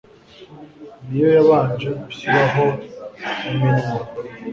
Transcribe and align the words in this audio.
Ni 1.07 1.17
yo 1.21 1.29
yabanje 1.37 1.89
gushyiraho 2.03 2.65
iminwe 3.49 3.89